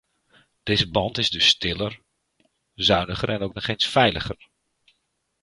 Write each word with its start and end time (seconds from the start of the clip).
Deze 0.63 0.89
band 0.91 1.17
is 1.17 1.29
dus 1.29 1.47
stiller, 1.47 2.01
zuiniger 2.73 3.29
en 3.29 3.41
ook 3.41 3.53
nog 3.53 3.67
eens 3.67 3.87
veiliger. 3.87 4.49